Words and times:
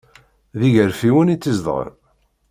D 0.59 0.61
igarfiwen 0.67 1.33
i 1.33 1.35
tt-izedɣen. 1.37 1.93